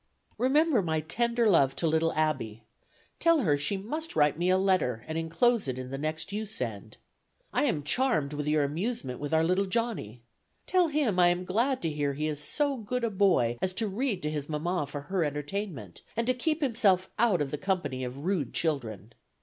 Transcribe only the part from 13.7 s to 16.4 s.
to read to his mamma for her entertainment, and to